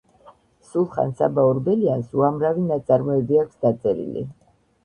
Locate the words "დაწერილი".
3.67-4.27